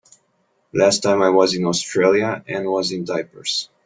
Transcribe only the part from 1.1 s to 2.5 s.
I was in Australia